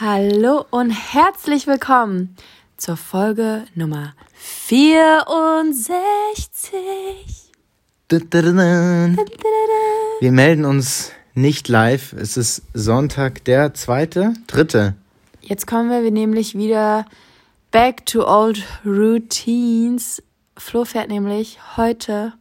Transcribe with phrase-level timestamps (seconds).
[0.00, 2.36] Hallo und herzlich willkommen
[2.76, 5.98] zur Folge Nummer 64.
[10.20, 12.12] Wir melden uns nicht live.
[12.12, 14.94] Es ist Sonntag, der zweite, dritte.
[15.40, 17.04] Jetzt kommen wir nämlich wieder
[17.72, 20.22] back to old routines.
[20.56, 22.34] Flo fährt nämlich heute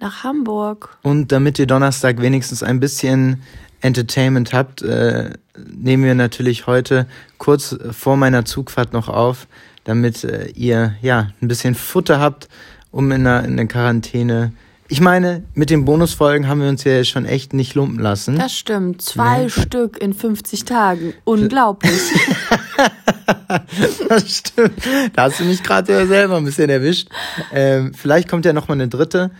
[0.00, 0.96] nach Hamburg.
[1.02, 3.42] Und damit ihr Donnerstag wenigstens ein bisschen
[3.80, 7.06] Entertainment habt, äh, nehmen wir natürlich heute
[7.38, 9.46] kurz vor meiner Zugfahrt noch auf,
[9.84, 12.48] damit äh, ihr ja ein bisschen Futter habt,
[12.90, 14.52] um in der, in der Quarantäne.
[14.90, 18.38] Ich meine, mit den Bonusfolgen haben wir uns ja schon echt nicht lumpen lassen.
[18.38, 19.02] Das stimmt.
[19.02, 19.50] Zwei nee.
[19.50, 21.12] Stück in 50 Tagen.
[21.24, 21.92] Unglaublich.
[24.08, 24.80] das stimmt.
[25.14, 27.08] Da hast du mich gerade selber ein bisschen erwischt.
[27.52, 29.30] Ähm, vielleicht kommt ja noch mal eine dritte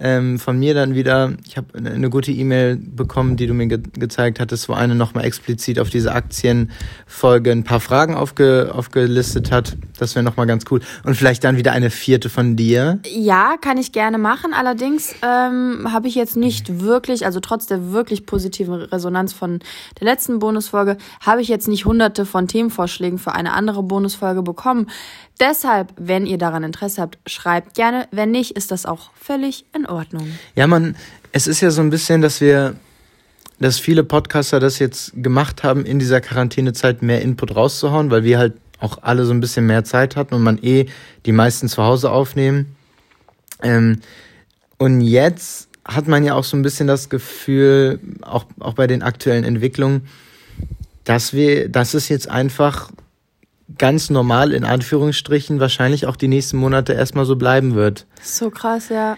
[0.00, 3.80] ähm, von mir dann wieder, ich habe eine, gute E-Mail bekommen, die du mir ge
[3.98, 9.76] gezeigt hattest, wo eine nochmal explizit auf diese Aktienfolge ein paar Fragen aufge aufgelistet hat.
[9.98, 10.80] Das wäre nochmal ganz cool.
[11.04, 13.00] Und vielleicht dann wieder eine vierte von dir.
[13.06, 14.54] Ja, kann ich gerne machen.
[14.54, 19.58] Allerdings ähm, habe ich jetzt nicht wirklich, also trotz der wirklich positiven Resonanz von
[20.00, 24.88] der letzten Bonusfolge, habe ich jetzt nicht hunderte von Themenvorschlägen für eine andere Bonusfolge bekommen.
[25.40, 28.08] Deshalb, wenn ihr daran Interesse habt, schreibt gerne.
[28.10, 30.28] Wenn nicht, ist das auch völlig in Ordnung.
[30.56, 30.96] Ja, man,
[31.32, 32.74] es ist ja so ein bisschen, dass wir,
[33.60, 38.38] dass viele Podcaster das jetzt gemacht haben, in dieser Quarantänezeit mehr Input rauszuhauen, weil wir
[38.38, 40.86] halt auch alle so ein bisschen mehr Zeit hatten und man eh
[41.26, 42.76] die meisten zu Hause aufnehmen.
[43.62, 44.00] Ähm,
[44.78, 49.02] und jetzt hat man ja auch so ein bisschen das Gefühl, auch, auch bei den
[49.02, 50.06] aktuellen Entwicklungen,
[51.04, 52.90] dass wir, dass es jetzt einfach
[53.78, 58.06] ganz normal in Anführungsstrichen wahrscheinlich auch die nächsten Monate erstmal so bleiben wird.
[58.22, 59.16] So krass, ja.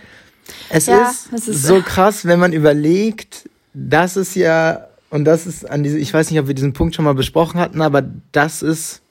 [0.69, 5.47] Es, ja, ist, es ist so krass, wenn man überlegt, dass es ja, und das
[5.47, 8.02] ist an diese, ich weiß nicht, ob wir diesen Punkt schon mal besprochen hatten, aber
[8.33, 9.02] das ist,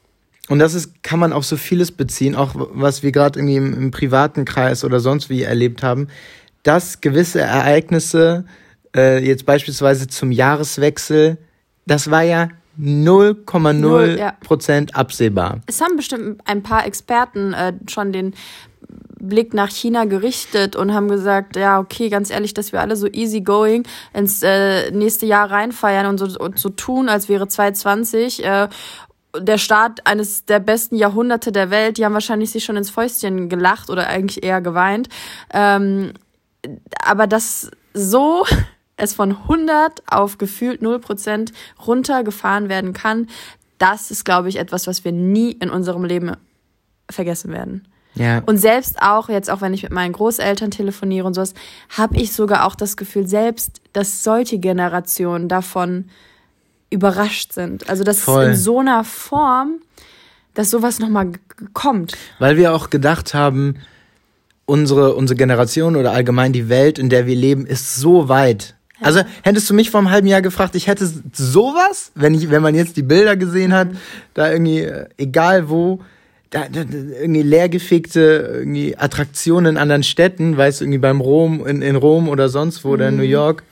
[0.50, 3.74] und das ist, kann man auf so vieles beziehen, auch was wir gerade irgendwie im,
[3.74, 6.08] im, privaten Kreis oder sonst wie erlebt haben,
[6.64, 8.46] dass gewisse Ereignisse,
[8.96, 11.38] äh, jetzt beispielsweise zum Jahreswechsel,
[11.86, 14.32] das war ja 0,0 ja.
[14.44, 15.60] Prozent absehbar.
[15.68, 18.34] Es haben bestimmt ein paar Experten äh, schon den
[19.20, 23.08] Blick nach China gerichtet und haben gesagt, ja, okay, ganz ehrlich, dass wir alle so
[23.08, 28.70] easygoing ins äh, nächste Jahr reinfeiern und so, und so tun, als wäre 2020 äh,
[29.38, 31.98] der Start eines der besten Jahrhunderte der Welt.
[31.98, 35.10] Die haben wahrscheinlich sich schon ins Fäustchen gelacht oder eigentlich eher geweint.
[35.54, 36.14] Ähm,
[37.04, 38.46] aber das so
[38.98, 41.54] es von 100 auf gefühlt 0 Prozent
[41.86, 43.28] runtergefahren werden kann,
[43.78, 46.36] das ist, glaube ich, etwas, was wir nie in unserem Leben
[47.10, 47.88] vergessen werden.
[48.16, 48.44] Ja.
[48.46, 51.54] Und selbst auch, jetzt auch wenn ich mit meinen Großeltern telefoniere und sowas,
[51.90, 56.10] habe ich sogar auch das Gefühl, selbst, dass solche Generationen davon
[56.90, 57.90] überrascht sind.
[57.90, 58.46] Also, dass Voll.
[58.46, 59.80] in so einer Form,
[60.54, 61.32] dass sowas nochmal
[61.74, 62.14] kommt.
[62.40, 63.76] Weil wir auch gedacht haben,
[64.66, 68.76] unsere, unsere Generation oder allgemein die Welt, in der wir leben, ist so weit.
[69.02, 72.62] Also hättest du mich vor einem halben Jahr gefragt, ich hätte sowas, wenn ich, wenn
[72.62, 73.90] man jetzt die Bilder gesehen hat,
[74.34, 76.02] da irgendwie, äh, egal wo,
[76.50, 81.82] da, da, irgendwie leergefegte irgendwie Attraktionen in anderen Städten, weißt du, irgendwie beim Rom, in,
[81.82, 82.94] in Rom oder sonst wo mhm.
[82.94, 83.30] oder in New mhm.
[83.30, 83.64] York.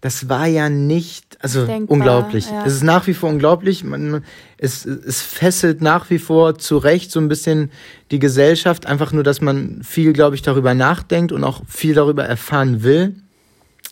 [0.00, 2.50] Das war ja nicht, also Denkbar, unglaublich.
[2.50, 2.64] Ja.
[2.66, 3.84] Es ist nach wie vor unglaublich.
[3.84, 4.24] Man,
[4.56, 7.70] es, es fesselt nach wie vor zurecht so ein bisschen
[8.10, 8.86] die Gesellschaft.
[8.86, 13.14] Einfach nur, dass man viel, glaube ich, darüber nachdenkt und auch viel darüber erfahren will.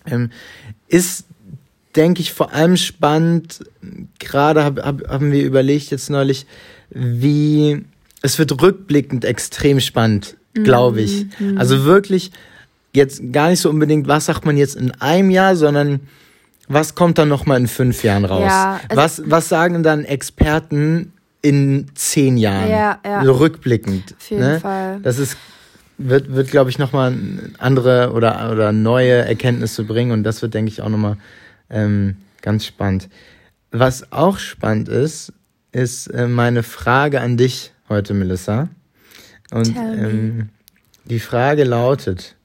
[0.07, 0.31] Ähm,
[0.89, 1.27] ist,
[1.95, 3.65] denke ich, vor allem spannend,
[4.19, 6.47] gerade hab, hab, haben wir überlegt jetzt neulich,
[6.91, 7.84] wie,
[8.23, 11.27] es wird rückblickend extrem spannend, glaube ich.
[11.39, 11.59] Mhm.
[11.59, 12.33] Also wirklich
[12.93, 16.01] jetzt gar nicht so unbedingt, was sagt man jetzt in einem Jahr, sondern
[16.69, 18.44] was kommt dann nochmal in fünf Jahren raus?
[18.47, 21.12] Ja, also was, was sagen dann Experten
[21.43, 22.71] in zehn Jahren?
[22.71, 23.25] Ja, ja.
[23.25, 24.15] So rückblickend.
[24.19, 24.60] Auf jeden ne?
[24.60, 25.00] Fall.
[25.03, 25.37] Das ist
[25.99, 27.15] wird, wird glaube ich, nochmal
[27.59, 31.16] andere oder, oder neue Erkenntnisse bringen und das wird, denke ich, auch nochmal
[31.71, 33.09] ähm, ganz spannend.
[33.71, 35.33] Was auch spannend ist,
[35.72, 38.69] ist äh, meine Frage an dich heute, Melissa.
[39.51, 40.48] Und ähm,
[41.04, 42.36] die Frage lautet,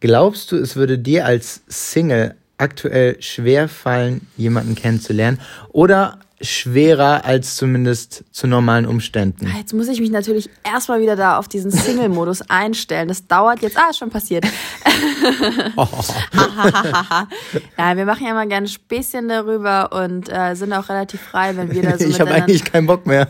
[0.00, 5.40] glaubst du, es würde dir als Single aktuell schwer fallen, jemanden kennenzulernen?
[5.70, 9.46] Oder schwerer als zumindest zu normalen Umständen.
[9.52, 13.08] Ah, jetzt muss ich mich natürlich erstmal wieder da auf diesen Single-Modus einstellen.
[13.08, 13.76] Das dauert jetzt.
[13.76, 14.46] Ah, ist schon passiert.
[15.76, 15.86] oh.
[17.78, 21.70] ja, wir machen ja mal gerne Späßchen darüber und äh, sind auch relativ frei, wenn
[21.72, 23.28] wir da so Ich habe eigentlich keinen Bock mehr.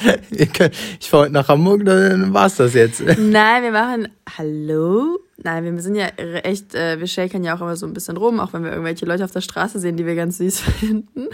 [0.30, 3.00] ich fahre heute nach Hamburg, dann war's das jetzt.
[3.18, 4.08] Nein, wir machen.
[4.36, 5.18] Hallo?
[5.42, 6.06] Nein, wir sind ja
[6.42, 9.06] echt, äh, wir shakern ja auch immer so ein bisschen rum, auch wenn wir irgendwelche
[9.06, 11.28] Leute auf der Straße sehen, die wir ganz süß finden.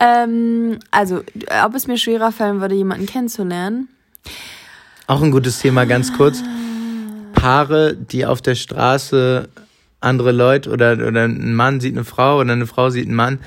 [0.00, 1.22] ähm, also,
[1.64, 3.88] ob es mir schwerer fallen würde, jemanden kennenzulernen?
[5.06, 6.42] Auch ein gutes Thema, ganz kurz.
[7.34, 9.48] Paare, die auf der Straße
[10.00, 13.38] andere Leute oder, oder ein Mann sieht eine Frau oder eine Frau sieht einen Mann,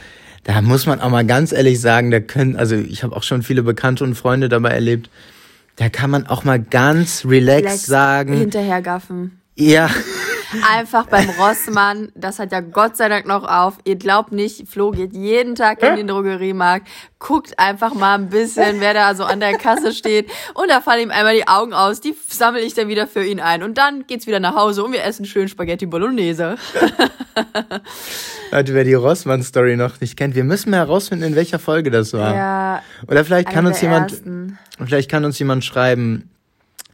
[0.48, 3.44] da muss man auch mal ganz ehrlich sagen, da können, also ich habe auch schon
[3.44, 5.10] viele Bekannte und Freunde dabei erlebt,
[5.76, 8.34] da kann man auch mal ganz relaxed Relax sagen.
[8.34, 9.42] Hinterhergaffen.
[9.56, 9.90] Ja.
[10.68, 13.78] Einfach beim Rossmann, das hat ja Gott sei Dank noch auf.
[13.84, 16.88] Ihr glaubt nicht, Flo geht jeden Tag in den Drogeriemarkt,
[17.20, 21.04] guckt einfach mal ein bisschen, wer da so an der Kasse steht und da fallen
[21.04, 24.08] ihm einmal die Augen aus, die sammle ich dann wieder für ihn ein und dann
[24.08, 26.56] geht's wieder nach Hause und wir essen schön Spaghetti Bolognese.
[28.52, 32.14] Leute, wer die Rossmann-Story noch nicht kennt, wir müssen mal herausfinden, in welcher Folge das
[32.14, 32.34] war.
[32.34, 32.84] Ja.
[33.08, 34.58] Oder vielleicht kann uns jemand, ersten.
[34.86, 36.30] vielleicht kann uns jemand schreiben,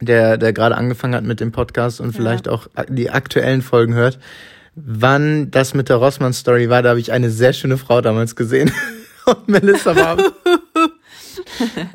[0.00, 2.12] der, der gerade angefangen hat mit dem Podcast und ja.
[2.12, 4.18] vielleicht auch die aktuellen Folgen hört,
[4.74, 6.82] wann das mit der Rossmann-Story war.
[6.82, 8.72] Da habe ich eine sehr schöne Frau damals gesehen.
[9.26, 10.18] und Melissa war.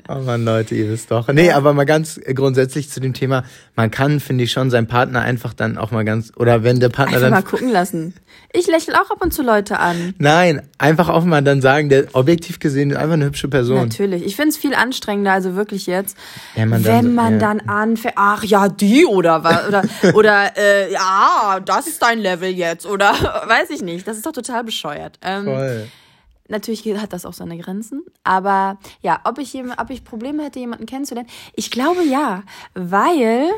[0.10, 1.28] oh man, Leute, ihr wisst doch.
[1.28, 3.44] Nee, aber mal ganz grundsätzlich zu dem Thema,
[3.76, 6.90] man kann, finde ich, schon seinen Partner einfach dann auch mal ganz, oder wenn der
[6.90, 7.44] Partner einfach dann.
[7.44, 8.14] mal gucken lassen.
[8.52, 10.16] Ich lächle auch ab und zu Leute an.
[10.18, 13.78] Nein, einfach auch mal dann sagen, der objektiv gesehen ist einfach eine hübsche Person.
[13.78, 14.26] Natürlich.
[14.26, 16.18] Ich finde es viel anstrengender, also wirklich jetzt,
[16.56, 17.40] ja, man wenn dann, man ja.
[17.40, 19.84] dann anfängt, ach ja, die oder was, oder,
[20.16, 23.12] oder, äh, ja, das ist dein Level jetzt, oder,
[23.48, 24.08] weiß ich nicht.
[24.08, 25.20] Das ist doch total bescheuert.
[25.22, 25.88] Ähm, Voll.
[26.50, 28.04] Natürlich hat das auch seine Grenzen.
[28.24, 31.30] Aber ja, ob ich, ob ich Probleme hätte, jemanden kennenzulernen?
[31.56, 32.44] Ich glaube ja,
[32.74, 33.50] weil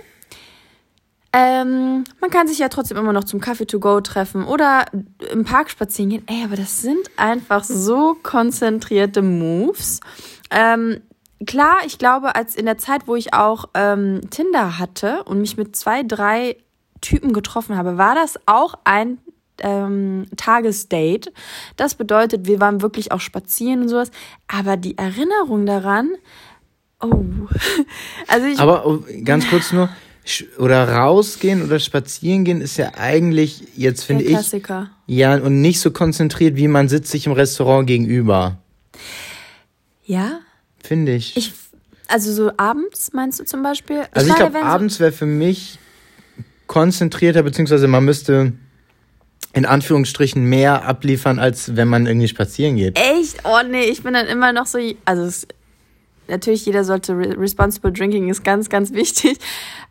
[1.33, 4.85] ähm, man kann sich ja trotzdem immer noch zum Kaffee to go treffen oder
[5.31, 6.23] im Park spazieren gehen.
[6.27, 10.01] Ey, aber das sind einfach so konzentrierte Moves.
[10.49, 11.01] Ähm,
[11.45, 15.55] klar, ich glaube, als in der Zeit, wo ich auch ähm, Tinder hatte und mich
[15.55, 16.57] mit zwei, drei
[16.99, 19.17] Typen getroffen habe, war das auch ein
[19.61, 21.31] ähm, Tagesdate.
[21.77, 24.11] Das bedeutet, wir waren wirklich auch spazieren und sowas.
[24.47, 26.09] Aber die Erinnerung daran,
[27.01, 27.23] oh,
[28.27, 28.59] also ich.
[28.59, 29.89] Aber oh, ganz kurz nur,
[30.57, 34.91] oder rausgehen oder spazieren gehen ist ja eigentlich jetzt finde ich Klassiker.
[35.07, 38.57] ja und nicht so konzentriert wie man sitzt sich im Restaurant gegenüber.
[40.05, 40.39] Ja.
[40.83, 41.35] Finde ich.
[41.37, 41.53] Ich
[42.07, 44.03] also so abends meinst du zum Beispiel?
[44.11, 45.79] Also ich, ich glaube abends wäre für mich
[46.67, 48.53] konzentrierter beziehungsweise man müsste
[49.53, 52.97] in Anführungsstrichen mehr abliefern, als wenn man irgendwie spazieren geht.
[52.97, 53.39] Echt?
[53.43, 55.45] Oh nee, ich bin dann immer noch so, also
[56.31, 59.37] natürlich jeder sollte responsible drinking ist ganz, ganz wichtig.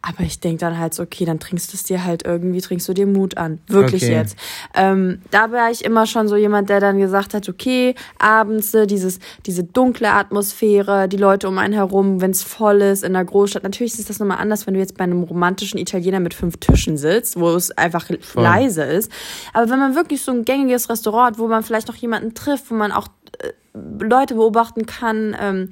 [0.02, 2.88] Aber ich denke dann halt so, okay, dann trinkst du es dir halt irgendwie, trinkst
[2.88, 3.60] du dir Mut an.
[3.66, 4.14] Wirklich okay.
[4.14, 4.36] jetzt.
[4.74, 8.86] Ähm, da war ich immer schon so jemand, der dann gesagt hat, okay, abends äh,
[8.86, 13.24] dieses, diese dunkle Atmosphäre, die Leute um einen herum, wenn es voll ist in der
[13.24, 13.62] Großstadt.
[13.62, 16.96] Natürlich ist das nochmal anders, wenn du jetzt bei einem romantischen Italiener mit fünf Tischen
[16.96, 18.42] sitzt, wo es einfach voll.
[18.42, 19.12] leise ist.
[19.52, 22.70] Aber wenn man wirklich so ein gängiges Restaurant hat, wo man vielleicht noch jemanden trifft,
[22.70, 23.08] wo man auch
[23.74, 25.68] Leute beobachten kann, ähm,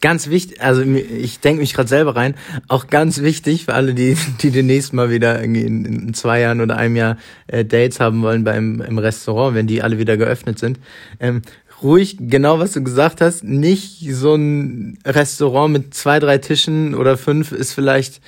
[0.00, 2.34] Ganz wichtig, also ich denke mich gerade selber rein,
[2.68, 6.62] auch ganz wichtig für alle, die, die demnächst mal wieder irgendwie in, in zwei Jahren
[6.62, 7.18] oder einem Jahr
[7.48, 10.80] äh, Dates haben wollen beim im Restaurant, wenn die alle wieder geöffnet sind.
[11.20, 11.42] Ähm,
[11.82, 17.18] ruhig, genau was du gesagt hast, nicht so ein Restaurant mit zwei, drei Tischen oder
[17.18, 18.22] fünf ist vielleicht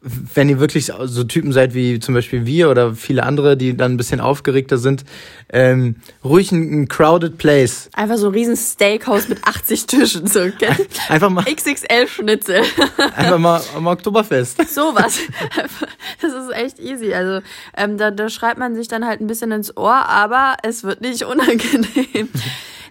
[0.00, 3.94] wenn ihr wirklich so Typen seid wie zum Beispiel wir oder viele andere, die dann
[3.94, 5.04] ein bisschen aufgeregter sind,
[5.52, 7.90] ähm, ruhig ein, ein crowded place.
[7.94, 10.26] Einfach so ein riesen Steakhouse mit 80 Tischen.
[10.28, 10.70] So, okay?
[11.08, 11.44] Einfach mal.
[11.44, 12.62] XXL Schnitzel.
[13.16, 14.72] Einfach mal am Oktoberfest.
[14.72, 15.18] Sowas.
[16.20, 17.12] Das ist echt easy.
[17.12, 17.44] Also
[17.76, 21.00] ähm, da, da schreibt man sich dann halt ein bisschen ins Ohr, aber es wird
[21.00, 22.28] nicht unangenehm.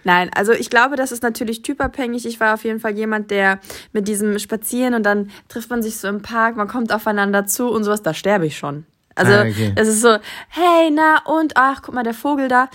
[0.04, 2.26] Nein, also ich glaube, das ist natürlich typabhängig.
[2.26, 3.60] Ich war auf jeden Fall jemand, der
[3.92, 7.68] mit diesem Spazieren und dann trifft man sich so im Park, man kommt aufeinander zu
[7.68, 8.86] und sowas, da sterbe ich schon.
[9.14, 9.72] Also ah, okay.
[9.74, 10.16] es ist so,
[10.48, 12.68] hey, na und, ach, guck mal, der Vogel da.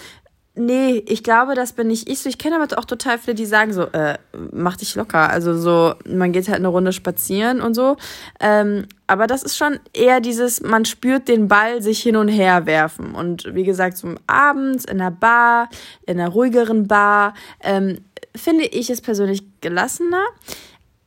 [0.55, 2.29] Nee, ich glaube, das bin nicht ich so.
[2.29, 4.19] Ich kenne aber auch total viele, die sagen so, äh,
[4.51, 5.31] mach dich locker.
[5.31, 7.97] Also so, man geht halt eine Runde spazieren und so.
[8.39, 12.67] Ähm, aber das ist schon eher dieses, man spürt den Ball sich hin und her
[12.67, 13.15] werfen.
[13.15, 15.69] Und wie gesagt, so abends in einer Bar,
[16.05, 18.01] in einer ruhigeren Bar, ähm,
[18.35, 20.23] finde ich es persönlich gelassener.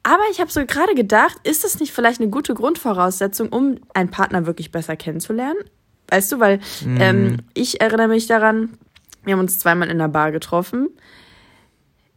[0.03, 4.11] Aber ich habe so gerade gedacht, ist das nicht vielleicht eine gute Grundvoraussetzung, um einen
[4.11, 5.59] Partner wirklich besser kennenzulernen?
[6.09, 7.01] Weißt du, weil mm.
[7.01, 8.79] ähm, ich erinnere mich daran,
[9.27, 10.89] wir haben uns zweimal in der Bar getroffen.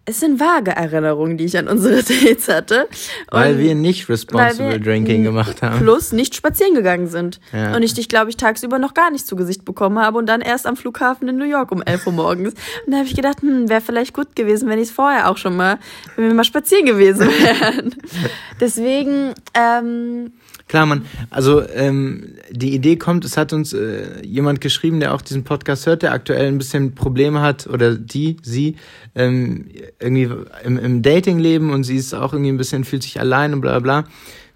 [0.06, 2.88] es sind vage Erinnerungen, die ich an unsere Dates hatte.
[3.30, 5.80] Weil Und wir nicht responsible weil wir drinking gemacht haben.
[5.80, 7.40] Plus nicht spazieren gegangen sind.
[7.54, 7.76] Ja.
[7.76, 10.42] Und ich dich, glaube ich, tagsüber noch gar nicht zu Gesicht bekommen habe und dann
[10.42, 12.54] erst am Flughafen in New York um 11 Uhr morgens.
[12.86, 15.38] Und da habe ich gedacht, hm, wäre vielleicht gut gewesen, wenn ich es vorher auch
[15.38, 15.78] schon mal,
[16.16, 17.96] wenn wir mal spazieren gewesen wären.
[18.60, 20.32] Deswegen, ähm,
[20.70, 25.22] Klar, man, also ähm, die Idee kommt, es hat uns äh, jemand geschrieben, der auch
[25.22, 28.76] diesen Podcast hört, der aktuell ein bisschen Probleme hat, oder die, sie,
[29.16, 29.66] ähm,
[30.00, 30.30] irgendwie
[30.64, 33.80] im, im Dating-Leben und sie ist auch irgendwie ein bisschen, fühlt sich allein und bla
[33.80, 34.06] bla.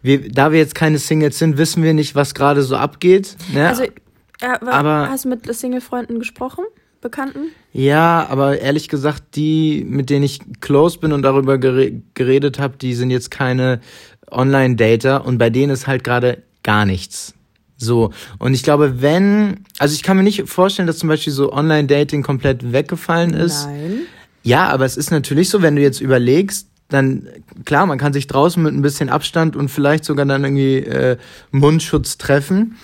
[0.03, 3.36] Wir, da wir jetzt keine Singles sind, wissen wir nicht, was gerade so abgeht.
[3.53, 3.67] Ne?
[3.67, 3.84] also,
[4.39, 6.63] ja, wa- Aber- hast du mit Single-Freunden gesprochen?
[7.01, 7.48] Bekannten?
[7.74, 12.77] Ja, aber ehrlich gesagt, die, mit denen ich close bin und darüber gere geredet habe,
[12.77, 13.82] die sind jetzt keine
[14.33, 17.33] Online-Dater und bei denen ist halt gerade gar nichts.
[17.77, 18.11] So.
[18.39, 22.23] Und ich glaube, wenn, also ich kann mir nicht vorstellen, dass zum Beispiel so Online-Dating
[22.23, 23.65] komplett weggefallen ist.
[23.65, 24.01] Nein.
[24.43, 27.27] Ja, aber es ist natürlich so, wenn du jetzt überlegst, dann
[27.65, 31.17] klar, man kann sich draußen mit ein bisschen Abstand und vielleicht sogar dann irgendwie äh,
[31.51, 32.77] Mundschutz treffen.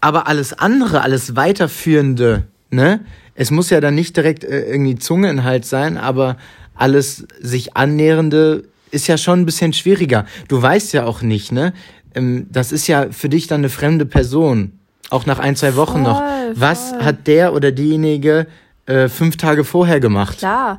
[0.00, 3.00] Aber alles andere, alles weiterführende, ne?
[3.34, 6.36] Es muss ja dann nicht direkt äh, irgendwie Zungeinhalt sein, aber
[6.74, 10.26] alles sich annähernde ist ja schon ein bisschen schwieriger.
[10.48, 11.72] Du weißt ja auch nicht, ne?
[12.14, 14.78] Ähm, das ist ja für dich dann eine fremde Person.
[15.10, 16.18] Auch nach ein, zwei Wochen noch.
[16.18, 17.02] Voll, Was voll.
[17.04, 18.46] hat der oder diejenige
[18.86, 20.38] äh, fünf Tage vorher gemacht?
[20.38, 20.78] Klar.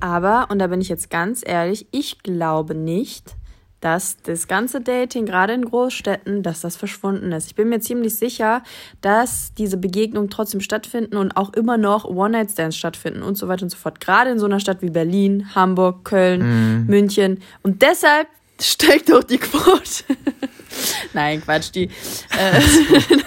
[0.00, 3.36] Aber, und da bin ich jetzt ganz ehrlich, ich glaube nicht,
[3.84, 7.48] dass das ganze Dating, gerade in Großstädten, dass das verschwunden ist.
[7.48, 8.62] Ich bin mir ziemlich sicher,
[9.02, 13.68] dass diese Begegnungen trotzdem stattfinden und auch immer noch One-Night-Stands stattfinden und so weiter und
[13.68, 14.00] so fort.
[14.00, 17.42] Gerade in so einer Stadt wie Berlin, Hamburg, Köln, München.
[17.62, 18.26] Und deshalb
[18.58, 20.04] steigt auch die Quote.
[21.12, 21.84] Nein, Quatsch, die.
[21.84, 22.60] Äh,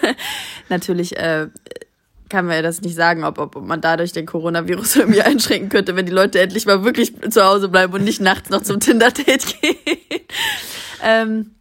[0.70, 1.50] natürlich äh,
[2.30, 5.96] kann man ja das nicht sagen, ob, ob, man dadurch den Coronavirus irgendwie einschränken könnte,
[5.96, 9.62] wenn die Leute endlich mal wirklich zu Hause bleiben und nicht nachts noch zum Tinder-Date
[9.62, 9.78] gehen.
[11.04, 11.52] ähm,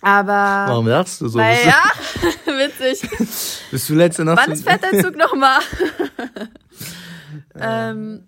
[0.00, 0.66] aber.
[0.68, 1.38] Warum lachst du so?
[1.38, 1.82] Weil, ja,
[2.46, 3.08] witzig.
[3.70, 5.58] bist du letzte Nacht Wann ist fährt dein Zug nochmal?
[7.60, 8.24] ähm,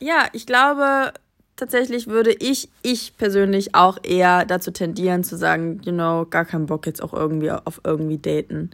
[0.00, 1.12] ja, ich glaube,
[1.56, 6.66] tatsächlich würde ich, ich persönlich auch eher dazu tendieren zu sagen, you know, gar keinen
[6.66, 8.70] Bock jetzt auch irgendwie auf irgendwie daten.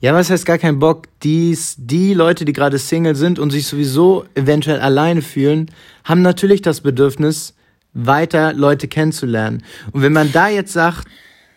[0.00, 1.06] Ja, was heißt gar kein Bock?
[1.22, 5.70] Dies, die Leute, die gerade Single sind und sich sowieso eventuell alleine fühlen,
[6.04, 7.54] haben natürlich das Bedürfnis,
[7.94, 9.62] weiter Leute kennenzulernen.
[9.92, 11.08] Und wenn man da jetzt sagt,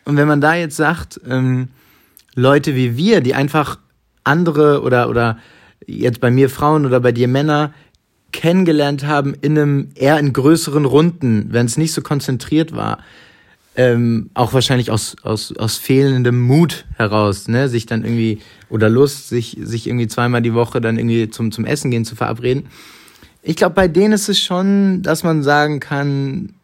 [0.06, 1.68] und wenn man da jetzt sagt, ähm,
[2.34, 3.78] Leute wie wir, die einfach
[4.24, 5.38] andere oder, oder
[5.86, 7.74] jetzt bei mir Frauen oder bei dir Männer
[8.32, 13.00] kennengelernt haben in einem eher in größeren Runden, wenn es nicht so konzentriert war,
[13.80, 19.30] ähm, auch wahrscheinlich aus, aus, aus fehlendem Mut heraus, ne, sich dann irgendwie, oder Lust,
[19.30, 22.68] sich, sich irgendwie zweimal die Woche dann irgendwie zum, zum Essen gehen zu verabreden.
[23.42, 26.56] Ich glaube, bei denen ist es schon, dass man sagen kann,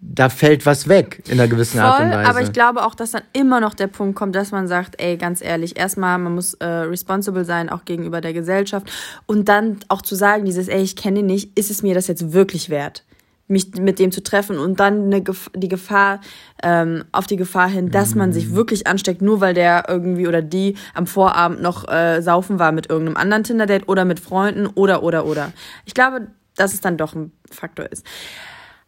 [0.00, 2.30] da fällt was weg in einer gewissen Art und Voll, Weise.
[2.30, 5.18] aber ich glaube auch, dass dann immer noch der Punkt kommt, dass man sagt, ey,
[5.18, 8.90] ganz ehrlich, erstmal, man muss äh, responsible sein, auch gegenüber der Gesellschaft.
[9.26, 12.06] Und dann auch zu sagen, dieses, ey, ich kenne ihn nicht, ist es mir das
[12.06, 13.04] jetzt wirklich wert?
[13.52, 16.20] Mich mit dem zu treffen und dann eine Gef die Gefahr
[16.62, 20.42] ähm, auf die Gefahr hin, dass man sich wirklich ansteckt, nur weil der irgendwie oder
[20.42, 25.02] die am Vorabend noch äh, saufen war mit irgendeinem anderen Tinder-Date oder mit Freunden oder
[25.02, 25.52] oder oder.
[25.84, 28.04] Ich glaube, dass es dann doch ein Faktor ist.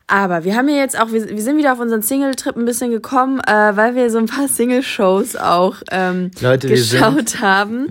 [0.06, 2.90] Aber wir haben ja jetzt auch, wir, wir sind wieder auf unseren Single-Trip ein bisschen
[2.90, 7.90] gekommen, äh, weil wir so ein paar Single-Shows auch ähm, Leute, geschaut haben.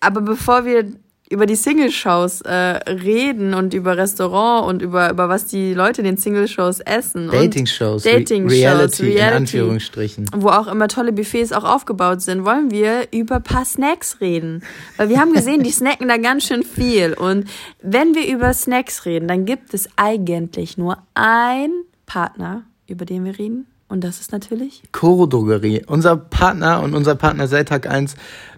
[0.00, 0.86] Aber bevor wir
[1.32, 6.04] über die Single-Shows äh, reden und über Restaurant und über, über was die Leute in
[6.04, 7.24] den Single-Shows essen.
[7.30, 10.26] und Dating-Shows, Re- Dating-Shows, Reality, in Reality, Anführungsstrichen.
[10.36, 14.62] wo auch immer tolle Buffets auch aufgebaut sind, wollen wir über ein paar Snacks reden.
[14.96, 17.14] Weil wir haben gesehen, die snacken da ganz schön viel.
[17.14, 17.48] Und
[17.80, 23.38] wenn wir über Snacks reden, dann gibt es eigentlich nur einen Partner, über den wir
[23.38, 23.66] reden.
[23.92, 28.14] Und das ist natürlich Koro Drogerie, unser Partner und unser Partner seit Tag 1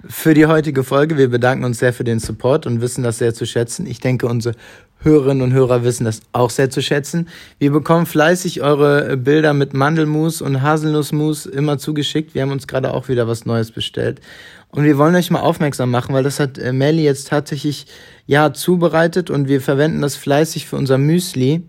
[0.06, 1.18] für die heutige Folge.
[1.18, 3.84] Wir bedanken uns sehr für den Support und wissen das sehr zu schätzen.
[3.88, 4.54] Ich denke, unsere
[5.00, 7.26] Hörerinnen und Hörer wissen das auch sehr zu schätzen.
[7.58, 12.36] Wir bekommen fleißig eure Bilder mit Mandelmus und Haselnussmus immer zugeschickt.
[12.36, 14.20] Wir haben uns gerade auch wieder was Neues bestellt.
[14.68, 17.86] Und wir wollen euch mal aufmerksam machen, weil das hat äh, Melly jetzt tatsächlich
[18.26, 21.64] ja zubereitet und wir verwenden das fleißig für unser Müsli.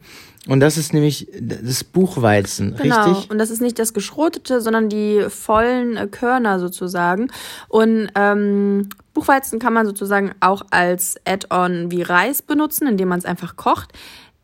[0.48, 3.04] Und das ist nämlich das Buchweizen, Genau.
[3.04, 3.32] richtig?
[3.32, 7.30] Und das ist nicht das geschrotete, sondern die vollen äh, Körner sozusagen.
[7.68, 13.25] Und ähm, Buchweizen kann man sozusagen auch als Add-on wie Reis benutzen, indem man es
[13.25, 13.92] einfach kocht.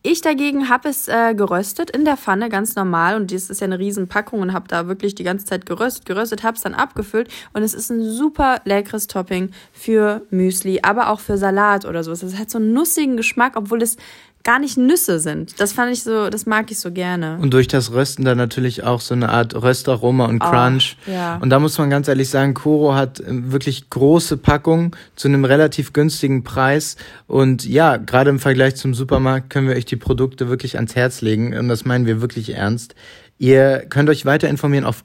[0.03, 3.15] Ich dagegen habe es äh, geröstet in der Pfanne, ganz normal.
[3.15, 6.41] Und das ist ja eine Riesenpackung und habe da wirklich die ganze Zeit geröstet, geröstet,
[6.41, 7.29] habe es dann abgefüllt.
[7.53, 12.11] Und es ist ein super leckeres Topping für Müsli, aber auch für Salat oder so.
[12.11, 13.97] Es hat so einen nussigen Geschmack, obwohl es
[14.43, 15.59] gar nicht Nüsse sind.
[15.59, 17.37] Das fand ich so, das mag ich so gerne.
[17.41, 20.97] Und durch das Rösten dann natürlich auch so eine Art Röstaroma und Oh, Crunch.
[21.07, 21.37] ja.
[21.37, 25.45] Und da muss man ganz ehrlich sagen, Koro hat äh, wirklich große Packungen zu einem
[25.45, 26.97] relativ günstigen Preis.
[27.27, 31.21] Und ja, gerade im Vergleich zum Supermarkt können wir euch die Produkte wirklich ans Herz
[31.21, 31.55] legen.
[31.57, 32.95] Und das meinen wir wirklich ernst.
[33.37, 35.03] Ihr könnt euch weiter informieren auf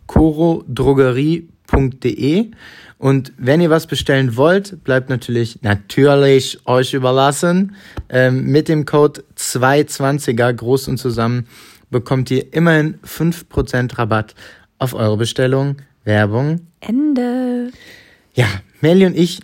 [1.66, 2.50] corodrogerie.de.
[2.98, 7.76] Und wenn ihr was bestellen wollt, bleibt natürlich natürlich euch überlassen.
[8.08, 11.46] Ähm, mit dem Code 220er groß und zusammen
[11.90, 14.34] bekommt ihr immerhin 5% Rabatt
[14.78, 15.76] auf eure Bestellung.
[16.04, 16.60] Werbung.
[16.80, 17.70] Ende.
[18.34, 18.46] Ja,
[18.80, 19.40] Melly und ich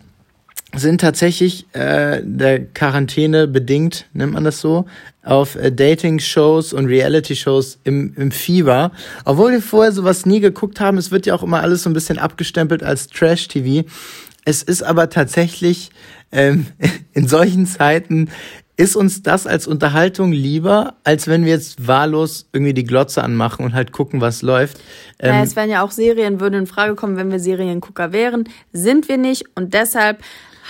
[0.75, 4.87] sind tatsächlich äh, der Quarantäne bedingt, nennt man das so,
[5.23, 8.93] auf äh, Dating-Shows und Reality-Shows im, im Fieber.
[9.25, 11.93] Obwohl wir vorher sowas nie geguckt haben, es wird ja auch immer alles so ein
[11.93, 13.87] bisschen abgestempelt als Trash-TV.
[14.45, 15.91] Es ist aber tatsächlich
[16.33, 16.67] ähm,
[17.13, 18.31] in solchen Zeiten
[18.79, 23.65] ist uns das als Unterhaltung lieber, als wenn wir jetzt wahllos irgendwie die Glotze anmachen
[23.65, 24.79] und halt gucken, was läuft.
[25.19, 28.49] Ähm, naja, es wären ja auch Serien, würden in Frage kommen, wenn wir Seriengucker wären.
[28.73, 30.23] Sind wir nicht und deshalb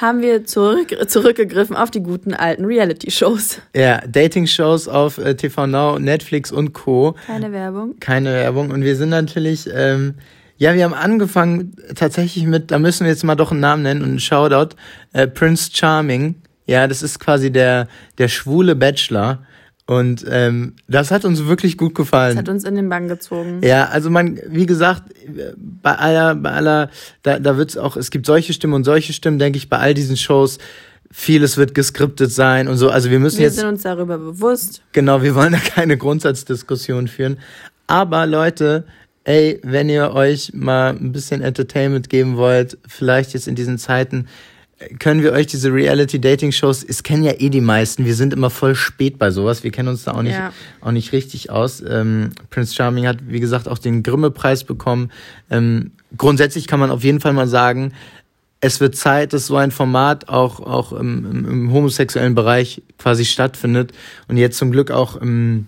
[0.02, 3.62] haben wir zurück, zurückgegriffen auf die guten alten Reality-Shows.
[3.74, 7.14] Ja, Dating-Shows auf äh, TV Now, Netflix und Co.
[7.26, 7.94] Keine Werbung.
[8.00, 8.70] Keine Werbung.
[8.70, 10.16] Und wir sind natürlich, ähm,
[10.58, 14.02] ja, wir haben angefangen tatsächlich mit, da müssen wir jetzt mal doch einen Namen nennen
[14.02, 14.76] und einen Shoutout,
[15.12, 16.34] äh, Prince Charming.
[16.66, 19.46] Ja, das ist quasi der, der schwule Bachelor.
[19.98, 22.36] Und ähm, das hat uns wirklich gut gefallen.
[22.36, 23.60] Das hat uns in den Bann gezogen.
[23.62, 25.02] Ja, also man, wie gesagt,
[25.82, 26.90] bei aller, bei aller,
[27.22, 29.94] da, da wird's auch, es gibt solche Stimmen und solche Stimmen, denke ich, bei all
[29.94, 30.58] diesen Shows,
[31.10, 32.88] vieles wird geskriptet sein und so.
[32.88, 34.82] Also wir müssen Wir jetzt, sind uns darüber bewusst.
[34.92, 37.38] genau, wir wollen da keine Grundsatzdiskussion führen.
[37.86, 38.84] Aber Leute,
[39.24, 44.26] ey, wenn ihr euch mal ein bisschen Entertainment geben wollt, vielleicht jetzt in diesen Zeiten,
[44.98, 48.74] können wir euch diese Reality-Dating-Shows, es kennen ja eh die meisten, wir sind immer voll
[48.74, 50.52] spät bei sowas, wir kennen uns da auch nicht, Ja.
[50.80, 51.82] auch nicht richtig aus.
[51.86, 55.10] Ähm, Prince Charming hat, wie gesagt, auch den Grimme-Preis bekommen.
[55.50, 57.92] Ähm, grundsätzlich kann man auf jeden Fall mal sagen,
[58.60, 63.24] es wird Zeit, dass so ein Format auch, auch im, im, im homosexuellen Bereich quasi
[63.24, 63.92] stattfindet
[64.28, 65.66] und jetzt zum Glück auch im,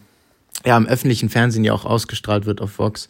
[0.65, 3.09] ja, im öffentlichen Fernsehen ja auch ausgestrahlt wird auf Vox.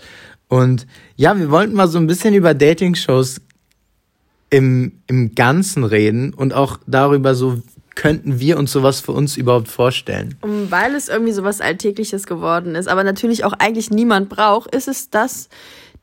[0.49, 3.41] Und ja, wir wollten mal so ein bisschen über Dating-Shows
[4.55, 7.61] im, im Ganzen reden und auch darüber so,
[7.97, 10.37] könnten wir uns sowas für uns überhaupt vorstellen?
[10.43, 14.87] Weil es irgendwie so was Alltägliches geworden ist, aber natürlich auch eigentlich niemand braucht, ist
[14.87, 15.49] es das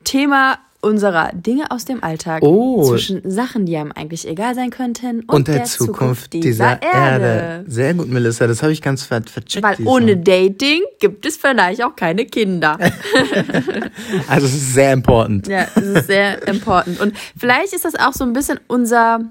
[0.03, 2.43] Thema unserer Dinge aus dem Alltag.
[2.43, 2.83] Oh.
[2.83, 7.63] Zwischen Sachen, die einem eigentlich egal sein könnten und, Und der, Zukunft, dieser, Erde.
[7.67, 9.63] Sehr gut, Melissa, das habe ich ganz ver vercheckt.
[9.63, 9.95] Weil diesmal.
[9.95, 12.77] ohne Dating gibt es vielleicht auch keine Kinder.
[14.27, 15.47] Also es ist sehr important.
[15.47, 16.99] Ja, das ist sehr important.
[16.99, 19.21] Und vielleicht ist das auch so ein bisschen unser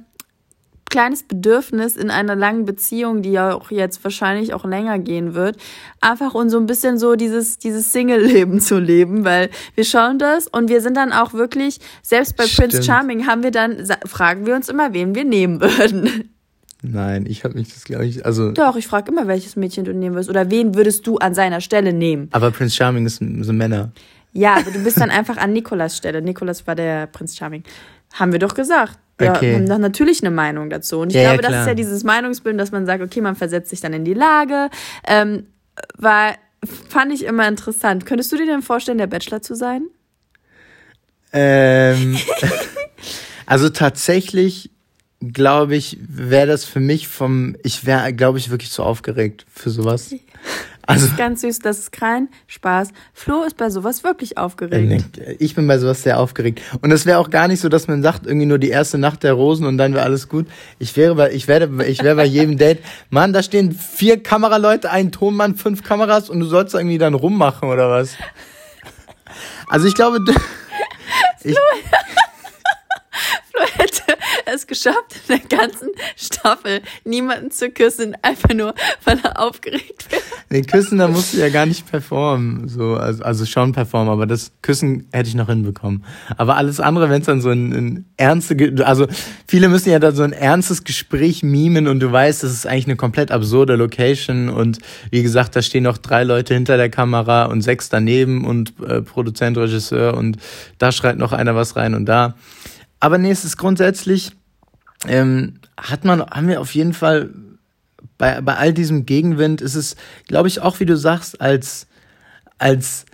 [0.90, 5.56] kleines Bedürfnis in einer langen Beziehung, die ja auch jetzt wahrscheinlich auch länger gehen wird,
[6.00, 10.46] einfach und so ein bisschen so dieses, dieses Single-Leben zu leben, weil wir schauen das
[10.48, 12.84] und wir sind dann auch wirklich, selbst bei Prince Stimmt.
[12.84, 16.30] Charming haben wir dann, fragen wir uns immer, wen wir nehmen würden.
[16.82, 18.52] Nein, ich habe mich das, glaube ich, also...
[18.52, 21.60] Doch, ich frage immer, welches Mädchen du nehmen wirst oder wen würdest du an seiner
[21.60, 22.28] Stelle nehmen?
[22.32, 23.92] Aber Prince Charming ist, sind Männer.
[24.32, 26.22] Ja, aber du bist dann einfach an Nikolas Stelle.
[26.22, 27.64] Nikolas war der Prinz Charming.
[28.12, 28.98] Haben wir doch gesagt.
[29.20, 29.54] Wir Okay.
[29.54, 30.98] haben doch natürlich eine Meinung dazu.
[31.00, 31.60] Und ich Ja, ja, glaube, das klar.
[31.62, 34.70] ist ja dieses Meinungsbild, dass man sagt, okay, man versetzt sich dann in die Lage.
[35.06, 35.46] Ähm,
[35.96, 36.34] war,
[36.88, 38.06] fand ich immer interessant.
[38.06, 39.82] Könntest du dir denn vorstellen, der Bachelor zu sein?
[41.32, 42.18] Ähm,
[43.46, 44.70] also tatsächlich
[45.20, 49.68] glaube ich, wäre das für mich vom, ich wäre, glaube ich, wirklich zu aufgeregt für
[49.70, 50.14] sowas.
[50.90, 52.88] Also, Ganz süß, das ist kein Spaß.
[53.12, 55.20] Flo ist bei sowas wirklich aufgeregt.
[55.38, 56.60] ich bin bei sowas sehr aufgeregt.
[56.80, 59.22] Und es wäre auch gar nicht so, dass man sagt, irgendwie nur die erste Nacht
[59.22, 60.46] der Rosen und dann wäre alles gut.
[60.78, 64.90] Ich wäre bei, ich werde, ich wäre bei jedem Date, Mann, da stehen vier Kameraleute,
[64.90, 68.14] ein Tonmann, fünf Kameras und du sollst irgendwie dann rummachen oder was?
[69.68, 70.32] Also ich glaube, du,
[71.42, 71.56] ich,
[73.50, 73.89] Flo hätte
[74.46, 80.22] es geschafft, in der ganzen Staffel niemanden zu küssen, einfach nur, weil er aufgeregt wäre.
[80.50, 82.68] Den Küssen, da musst du ja gar nicht performen.
[82.68, 86.04] So, also, also schon performen, aber das Küssen hätte ich noch hinbekommen.
[86.36, 89.06] Aber alles andere, wenn es dann so ein, ein ernste, also
[89.46, 92.86] viele müssen ja da so ein ernstes Gespräch mimen und du weißt, das ist eigentlich
[92.86, 94.78] eine komplett absurde Location und
[95.10, 99.02] wie gesagt, da stehen noch drei Leute hinter der Kamera und sechs daneben und äh,
[99.02, 100.38] Produzent, Regisseur und
[100.78, 102.34] da schreit noch einer was rein und da.
[103.00, 104.32] Aber nee, es ist grundsätzlich,
[105.08, 107.30] ähm, hat man, haben wir auf jeden Fall
[108.18, 109.96] bei, bei all diesem Gegenwind ist es,
[110.28, 111.86] glaube ich, auch wie du sagst, als,
[112.58, 113.06] als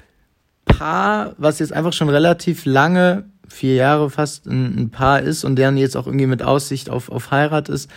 [0.64, 5.56] Paar, was jetzt einfach schon relativ lange, vier Jahre fast ein, ein Paar ist und
[5.56, 7.88] deren jetzt auch irgendwie mit Aussicht auf, auf Heirat ist,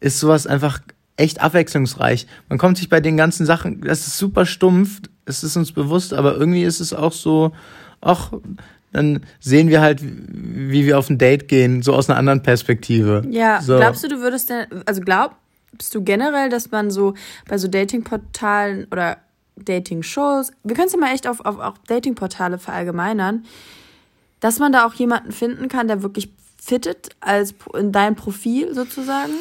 [0.00, 0.80] ist sowas einfach
[1.16, 2.26] echt abwechslungsreich.
[2.48, 6.14] Man kommt sich bei den ganzen Sachen, das ist super stumpf, es ist uns bewusst,
[6.14, 7.52] aber irgendwie ist es auch so,
[8.00, 8.32] ach,
[8.94, 13.22] dann sehen wir halt, wie wir auf ein Date gehen, so aus einer anderen Perspektive.
[13.28, 13.76] Ja, so.
[13.76, 17.14] glaubst du, du würdest denn, also glaubst du generell, dass man so
[17.48, 19.18] bei so Datingportalen oder
[19.56, 23.44] Dating-Shows, wir können es ja mal echt auf, auf, auf Datingportale verallgemeinern,
[24.38, 26.30] dass man da auch jemanden finden kann, der wirklich
[26.62, 29.32] fittet als in dein Profil sozusagen?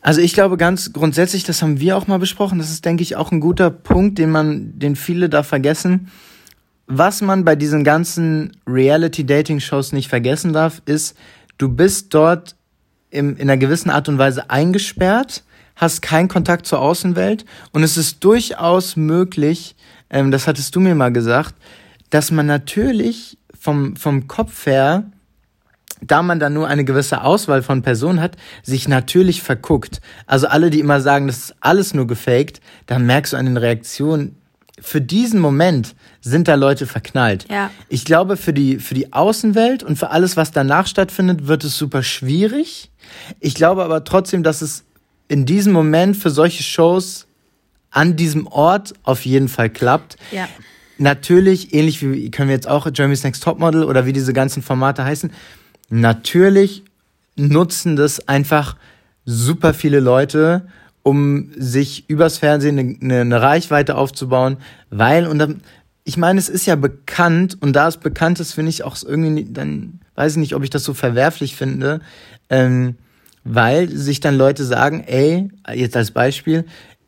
[0.00, 3.16] Also ich glaube ganz grundsätzlich, das haben wir auch mal besprochen, das ist, denke ich,
[3.16, 6.10] auch ein guter Punkt, den man, den viele da vergessen.
[6.86, 11.16] Was man bei diesen ganzen Reality-Dating-Shows nicht vergessen darf, ist,
[11.58, 12.56] du bist dort
[13.10, 15.44] im, in einer gewissen Art und Weise eingesperrt,
[15.76, 19.76] hast keinen Kontakt zur Außenwelt und es ist durchaus möglich,
[20.10, 21.54] ähm, das hattest du mir mal gesagt,
[22.10, 25.04] dass man natürlich vom, vom Kopf her
[26.04, 30.00] da man dann nur eine gewisse Auswahl von Personen hat, sich natürlich verguckt.
[30.26, 33.56] Also alle, die immer sagen, das ist alles nur gefaked, dann merkst du an den
[33.56, 34.36] Reaktionen,
[34.80, 37.46] für diesen Moment sind da Leute verknallt.
[37.50, 37.70] Ja.
[37.88, 41.76] Ich glaube, für die, für die Außenwelt und für alles, was danach stattfindet, wird es
[41.76, 42.90] super schwierig.
[43.38, 44.84] Ich glaube aber trotzdem, dass es
[45.28, 47.26] in diesem Moment für solche Shows
[47.90, 50.16] an diesem Ort auf jeden Fall klappt.
[50.30, 50.48] Ja.
[50.98, 55.04] Natürlich, ähnlich wie können wir jetzt auch Jeremy's Next Topmodel oder wie diese ganzen Formate
[55.04, 55.30] heißen,
[55.92, 56.84] Natürlich
[57.36, 58.76] nutzen das einfach
[59.26, 60.66] super viele Leute,
[61.02, 64.58] um sich übers Fernsehen eine, eine Reichweite aufzubauen,
[64.90, 65.60] weil, und dann,
[66.04, 69.46] ich meine, es ist ja bekannt, und da es bekannt ist, finde ich auch irgendwie,
[69.50, 72.00] dann weiß ich nicht, ob ich das so verwerflich finde,
[72.50, 72.96] ähm,
[73.44, 76.64] weil sich dann Leute sagen, ey, jetzt als Beispiel,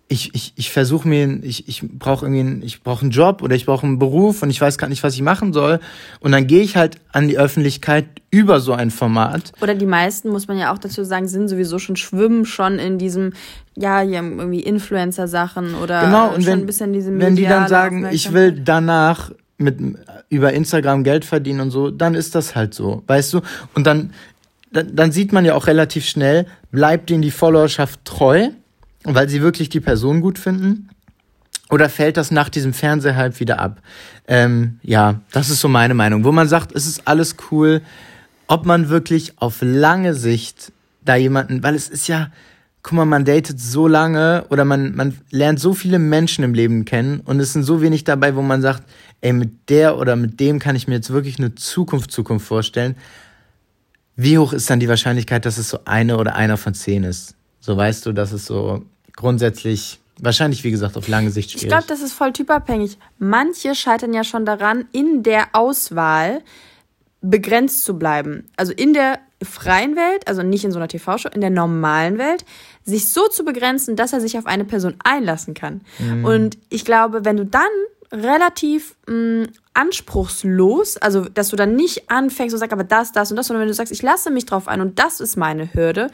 [0.08, 3.54] ich, ich, ich versuche mir, ich, ich brauche irgendwie, einen, ich brauche einen Job oder
[3.54, 5.80] ich brauche einen Beruf und ich weiß gar nicht, was ich machen soll.
[6.20, 9.52] Und dann gehe ich halt an die Öffentlichkeit über so ein Format.
[9.62, 12.98] Oder die meisten, muss man ja auch dazu sagen, sind sowieso schon schwimmen schon in
[12.98, 13.32] diesem,
[13.76, 18.06] ja, irgendwie Influencer-Sachen oder genau, und schon wenn, ein bisschen diese Wenn die dann sagen,
[18.10, 19.78] ich will danach mit
[20.28, 23.40] über Instagram Geld verdienen und so, dann ist das halt so, weißt du?
[23.74, 24.12] Und dann,
[24.70, 28.50] dann, dann sieht man ja auch relativ schnell, bleibt denen die Followerschaft treu
[29.04, 30.88] weil sie wirklich die Person gut finden?
[31.70, 33.80] Oder fällt das nach diesem Fernsehhype wieder ab?
[34.28, 36.24] Ähm, ja, das ist so meine Meinung.
[36.24, 37.80] Wo man sagt, es ist alles cool,
[38.46, 40.72] ob man wirklich auf lange Sicht
[41.04, 42.30] da jemanden, weil es ist ja,
[42.82, 46.84] guck mal, man datet so lange oder man, man lernt so viele Menschen im Leben
[46.84, 48.84] kennen und es sind so wenig dabei, wo man sagt,
[49.20, 52.96] ey, mit der oder mit dem kann ich mir jetzt wirklich eine Zukunft, Zukunft vorstellen.
[54.16, 57.34] Wie hoch ist dann die Wahrscheinlichkeit, dass es so eine oder einer von zehn ist?
[57.60, 58.84] So weißt du, dass es so
[59.16, 61.64] grundsätzlich wahrscheinlich, wie gesagt, auf lange Sicht schwierig.
[61.64, 62.98] Ich glaube, das ist voll typabhängig.
[63.18, 66.42] Manche scheitern ja schon daran, in der Auswahl
[67.20, 68.48] begrenzt zu bleiben.
[68.56, 72.44] Also in der freien Welt, also nicht in so einer TV-Show, in der normalen Welt,
[72.84, 75.82] sich so zu begrenzen, dass er sich auf eine Person einlassen kann.
[75.98, 76.24] Mhm.
[76.24, 77.62] Und ich glaube, wenn du dann
[78.14, 83.30] relativ mh, mm, anspruchslos, also dass du dann nicht anfängst und sagst, aber das, das
[83.30, 85.74] und das, sondern wenn du sagst, ich lasse mich drauf ein und das ist meine
[85.74, 86.10] Hürde,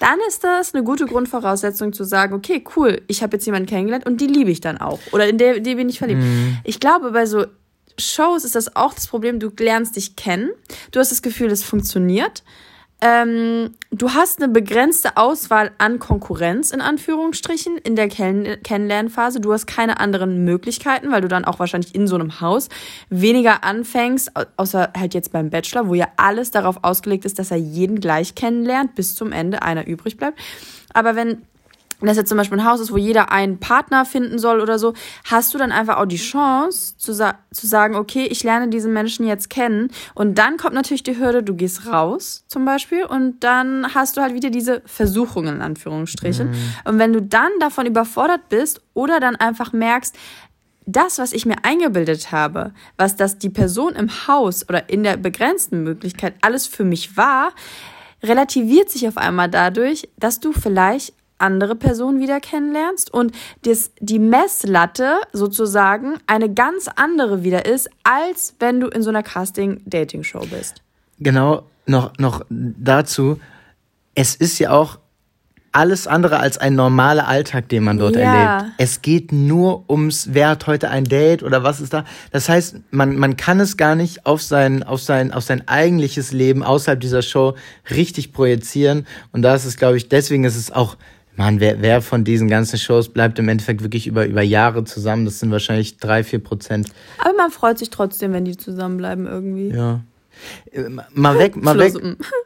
[0.00, 4.04] dann ist das eine gute Grundvoraussetzung zu sagen, okay, cool, ich habe jetzt jemanden kennengelernt
[4.04, 6.22] und die liebe ich dann auch oder in der, die bin ich verliebt.
[6.22, 6.58] Mhm.
[6.64, 7.46] Ich glaube, bei so
[7.96, 10.50] Shows ist das auch das Problem, du lernst dich kennen,
[10.90, 12.42] du hast das Gefühl, es funktioniert
[13.04, 19.40] ähm, du hast eine begrenzte Auswahl an Konkurrenz, in Anführungsstrichen, in der Kenn Kennenlernphase.
[19.40, 22.70] Du hast keine anderen Möglichkeiten, weil du dann auch wahrscheinlich in so einem Haus
[23.10, 27.58] weniger anfängst, außer halt jetzt beim Bachelor, wo ja alles darauf ausgelegt ist, dass er
[27.58, 30.40] jeden gleich kennenlernt, bis zum Ende einer übrig bleibt.
[30.94, 31.42] Aber wenn
[32.00, 34.78] wenn das jetzt zum Beispiel ein Haus ist, wo jeder einen Partner finden soll oder
[34.78, 38.68] so, hast du dann einfach auch die Chance zu, sa zu sagen, okay, ich lerne
[38.68, 39.90] diesen Menschen jetzt kennen.
[40.14, 44.22] Und dann kommt natürlich die Hürde, du gehst raus zum Beispiel und dann hast du
[44.22, 46.50] halt wieder diese Versuchungen in Anführungsstrichen.
[46.50, 46.74] Mhm.
[46.84, 50.16] Und wenn du dann davon überfordert bist oder dann einfach merkst,
[50.86, 55.16] das, was ich mir eingebildet habe, was das die Person im Haus oder in der
[55.16, 57.52] begrenzten Möglichkeit alles für mich war,
[58.22, 64.18] relativiert sich auf einmal dadurch, dass du vielleicht andere Person wieder kennenlernst und das, die
[64.18, 70.82] Messlatte sozusagen eine ganz andere wieder ist, als wenn du in so einer Casting-Dating-Show bist.
[71.18, 73.40] Genau, noch, noch dazu.
[74.14, 74.98] Es ist ja auch
[75.74, 78.20] alles andere als ein normaler Alltag, den man dort ja.
[78.58, 78.72] erlebt.
[78.78, 82.04] Es geht nur ums, wer hat heute ein Date oder was ist da.
[82.30, 86.30] Das heißt, man, man kann es gar nicht auf sein, auf sein, auf sein eigentliches
[86.30, 87.54] Leben außerhalb dieser Show
[87.90, 89.04] richtig projizieren.
[89.32, 90.96] Und da ist es, glaube ich, deswegen ist es auch
[91.36, 95.24] Mann, wer, wer von diesen ganzen Shows bleibt im Endeffekt wirklich über, über Jahre zusammen?
[95.24, 96.88] Das sind wahrscheinlich drei, vier Prozent.
[97.18, 99.68] Aber man freut sich trotzdem, wenn die zusammenbleiben irgendwie.
[99.70, 100.00] Ja.
[101.12, 101.94] Mal weg, mal weg,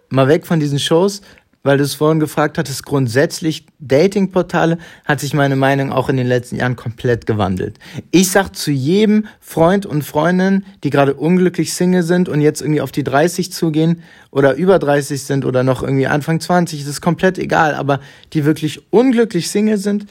[0.08, 1.20] mal weg von diesen Shows.
[1.62, 6.26] Weil du es vorhin gefragt hattest, grundsätzlich Datingportale hat sich meine Meinung auch in den
[6.26, 7.78] letzten Jahren komplett gewandelt.
[8.10, 12.80] Ich sag zu jedem Freund und Freundin, die gerade unglücklich Single sind und jetzt irgendwie
[12.80, 17.00] auf die 30 zugehen oder über 30 sind oder noch irgendwie Anfang 20, das ist
[17.00, 18.00] komplett egal, aber
[18.32, 20.06] die wirklich unglücklich Single sind,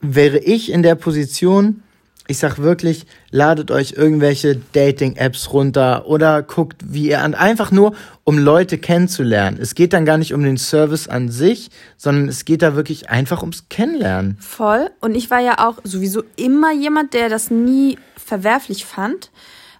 [0.00, 1.82] wäre ich in der Position,
[2.30, 7.92] ich sag wirklich, ladet euch irgendwelche Dating-Apps runter oder guckt, wie ihr an, einfach nur,
[8.22, 9.58] um Leute kennenzulernen.
[9.60, 13.10] Es geht dann gar nicht um den Service an sich, sondern es geht da wirklich
[13.10, 14.38] einfach ums Kennenlernen.
[14.38, 14.92] Voll.
[15.00, 19.32] Und ich war ja auch sowieso immer jemand, der das nie verwerflich fand.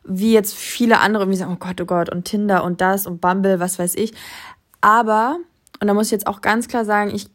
[0.03, 3.21] Wie jetzt viele andere irgendwie sagen, oh Gott, oh Gott, und Tinder und das und
[3.21, 4.13] Bumble, was weiß ich.
[4.81, 5.39] Aber,
[5.81, 7.29] und da muss ich jetzt auch ganz klar sagen, ich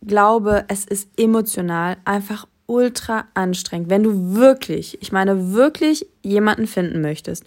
[0.00, 7.00] glaube, es ist emotional einfach ultra anstrengend, wenn du wirklich, ich meine wirklich jemanden finden
[7.00, 7.44] möchtest,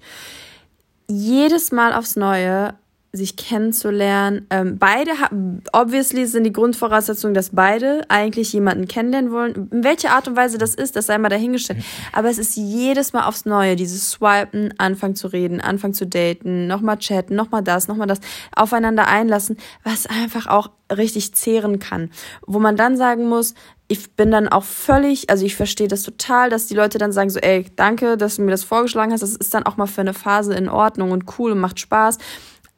[1.08, 2.76] jedes Mal aufs Neue
[3.12, 4.46] sich kennenzulernen.
[4.52, 9.70] Ähm, beide haben, obviously sind die Grundvoraussetzungen, dass beide eigentlich jemanden kennenlernen wollen.
[9.72, 11.84] In welche Art und Weise das ist, das sei mal dahingestellt.
[12.14, 16.68] Aber es ist jedes Mal aufs Neue, dieses Swipen, anfangen zu reden, anfangen zu daten,
[16.68, 18.20] nochmal chatten, nochmal das, nochmal das,
[18.56, 22.12] aufeinander einlassen, was einfach auch richtig zehren kann.
[22.46, 23.56] Wo man dann sagen muss,
[23.88, 27.32] ich bin dann auch völlig, also ich verstehe das total, dass die Leute dann sagen
[27.32, 29.22] so, ey, danke, dass du mir das vorgeschlagen hast.
[29.22, 32.20] Das ist dann auch mal für eine Phase in Ordnung und cool und macht Spaß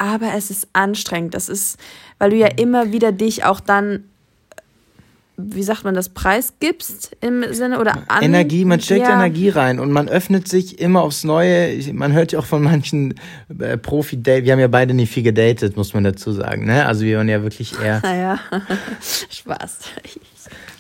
[0.02, 1.36] aber es ist anstrengend.
[1.36, 1.78] Das ist,
[2.18, 4.06] weil du ja immer wieder dich auch dann
[5.44, 9.14] wie sagt man das, Preis gibst im Sinne oder an, Energie, man steckt ja.
[9.14, 11.80] Energie rein und man öffnet sich immer aufs Neue.
[11.94, 13.16] Man hört ja auch von manchen
[13.58, 16.86] äh, Profi-Date, wir haben ja beide nicht viel gedatet, muss man dazu sagen, ne?
[16.86, 18.02] Also wir waren ja wirklich eher.
[18.04, 18.40] Naja,
[19.32, 19.80] Spaß.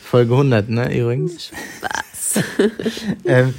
[0.03, 1.49] Folge 100, ne, übrigens.
[1.79, 2.43] Spaß.
[3.25, 3.55] ähm,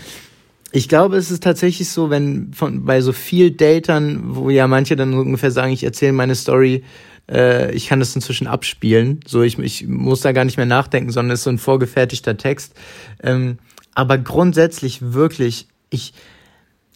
[0.72, 4.96] ich glaube, es ist tatsächlich so, wenn von bei so viel Datern, wo ja manche
[4.96, 6.82] dann ungefähr sagen, ich erzähle meine Story,
[7.30, 9.20] äh, ich kann das inzwischen abspielen.
[9.26, 12.38] So, ich, ich muss da gar nicht mehr nachdenken, sondern es ist so ein vorgefertigter
[12.38, 12.74] Text.
[13.22, 13.58] Ähm,
[13.94, 16.14] aber grundsätzlich wirklich, ich,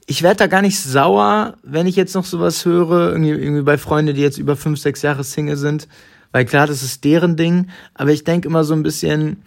[0.06, 3.76] ich werde da gar nicht sauer, wenn ich jetzt noch sowas höre, irgendwie, irgendwie bei
[3.76, 5.86] Freunden, die jetzt über fünf, sechs Jahre Single sind.
[6.32, 9.42] Weil klar, das ist deren Ding, aber ich denke immer so ein bisschen,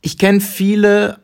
[0.00, 1.18] ich kenne viele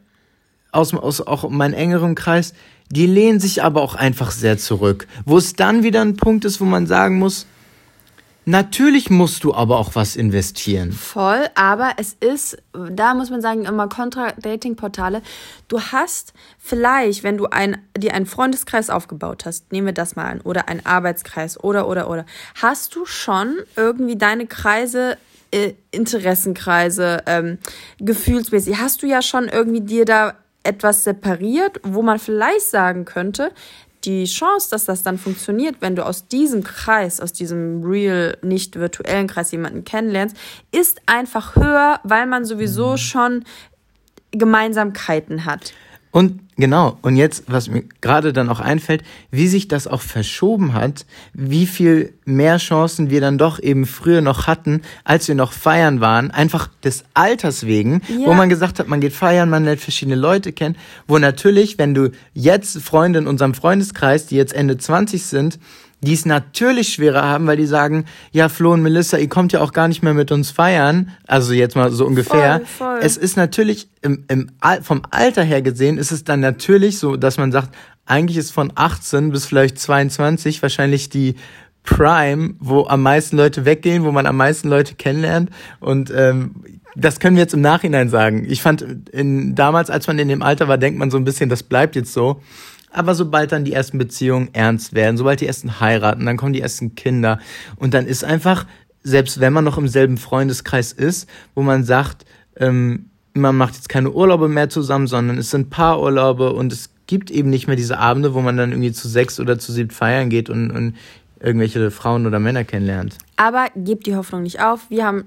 [0.72, 2.54] aus, aus auch meinem engeren Kreis,
[2.90, 5.06] die lehnen sich aber auch einfach sehr zurück.
[5.24, 7.46] Wo es dann wieder ein Punkt ist, wo man sagen muss,
[8.44, 10.90] Natürlich musst du aber auch was investieren.
[10.90, 15.22] Voll, aber es ist, da muss man sagen, immer Contra-Dating-Portale.
[15.68, 20.24] Du hast vielleicht, wenn du ein, dir einen Freundeskreis aufgebaut hast, nehmen wir das mal
[20.24, 22.26] an, oder einen Arbeitskreis, oder, oder, oder,
[22.60, 25.18] hast du schon irgendwie deine Kreise
[25.52, 27.58] äh, Interessenkreise, ähm,
[28.00, 33.52] gefühlsmäßig, hast du ja schon irgendwie dir da etwas separiert, wo man vielleicht sagen könnte,
[34.04, 38.76] die Chance, dass das dann funktioniert, wenn du aus diesem Kreis, aus diesem real, nicht
[38.76, 40.36] virtuellen Kreis jemanden kennenlernst,
[40.72, 42.96] ist einfach höher, weil man sowieso mhm.
[42.96, 43.44] schon
[44.32, 45.72] Gemeinsamkeiten hat.
[46.12, 50.74] Und genau, und jetzt, was mir gerade dann auch einfällt, wie sich das auch verschoben
[50.74, 55.52] hat, wie viel mehr Chancen wir dann doch eben früher noch hatten, als wir noch
[55.52, 58.26] feiern waren, einfach des Alters wegen, ja.
[58.26, 61.94] wo man gesagt hat, man geht feiern, man lernt verschiedene Leute kennen, wo natürlich, wenn
[61.94, 65.58] du jetzt Freunde in unserem Freundeskreis, die jetzt Ende 20 sind,
[66.02, 69.60] die es natürlich schwerer haben, weil die sagen, ja, Flo und Melissa, ihr kommt ja
[69.60, 71.12] auch gar nicht mehr mit uns feiern.
[71.28, 72.60] Also jetzt mal so ungefähr.
[72.64, 72.98] Voll, voll.
[73.02, 74.50] Es ist natürlich im, im,
[74.82, 77.70] vom Alter her gesehen, ist es dann natürlich so, dass man sagt,
[78.04, 81.36] eigentlich ist von 18 bis vielleicht 22 wahrscheinlich die
[81.84, 85.50] Prime, wo am meisten Leute weggehen, wo man am meisten Leute kennenlernt.
[85.78, 88.44] Und ähm, das können wir jetzt im Nachhinein sagen.
[88.48, 91.48] Ich fand, in, damals, als man in dem Alter war, denkt man so ein bisschen,
[91.48, 92.40] das bleibt jetzt so.
[92.92, 96.60] Aber sobald dann die ersten Beziehungen ernst werden, sobald die ersten heiraten, dann kommen die
[96.60, 97.38] ersten Kinder.
[97.76, 98.66] Und dann ist einfach,
[99.02, 102.24] selbst wenn man noch im selben Freundeskreis ist, wo man sagt,
[102.56, 107.30] ähm, man macht jetzt keine Urlaube mehr zusammen, sondern es sind Paarurlaube und es gibt
[107.30, 110.28] eben nicht mehr diese Abende, wo man dann irgendwie zu sechs oder zu sieben feiern
[110.28, 110.96] geht und, und
[111.40, 113.16] irgendwelche Frauen oder Männer kennenlernt.
[113.36, 114.88] Aber gebt die Hoffnung nicht auf.
[114.90, 115.24] Wir haben,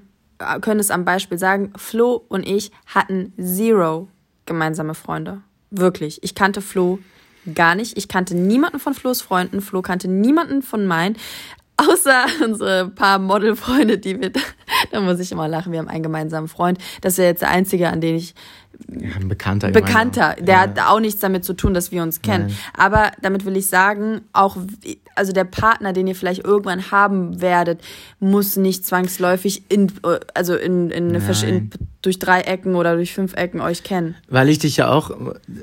[0.60, 4.08] können es am Beispiel sagen, Flo und ich hatten zero
[4.46, 5.42] gemeinsame Freunde.
[5.70, 6.22] Wirklich.
[6.22, 6.98] Ich kannte Flo
[7.54, 7.96] gar nicht.
[7.96, 9.60] Ich kannte niemanden von Flo's Freunden.
[9.60, 11.16] Flo kannte niemanden von meinen.
[11.76, 14.32] Außer unsere paar Modelfreunde, die wir,
[14.90, 16.78] da muss ich immer lachen, wir haben einen gemeinsamen Freund.
[17.00, 18.34] Das ist ja jetzt der einzige, an den ich
[18.88, 19.70] ein Bekannter.
[19.70, 20.36] Bekannter.
[20.38, 20.60] Der ja.
[20.60, 22.46] hat auch nichts damit zu tun, dass wir uns kennen.
[22.46, 22.56] Nein.
[22.76, 24.56] Aber damit will ich sagen, auch,
[25.14, 27.80] also der Partner, den ihr vielleicht irgendwann haben werdet,
[28.20, 29.92] muss nicht zwangsläufig in,
[30.34, 31.70] also in, in, in
[32.02, 34.14] durch drei Ecken oder durch fünf Ecken euch kennen.
[34.28, 35.10] Weil ich dich ja auch,